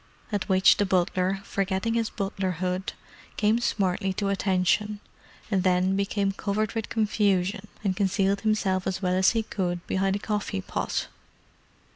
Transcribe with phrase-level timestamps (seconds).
[0.31, 2.93] At which the butler, forgetting his butlerhood,
[3.37, 9.33] came smartly to attention—and then became covered with confusion and concealed himself as well as
[9.33, 11.07] he could behind a coffee pot.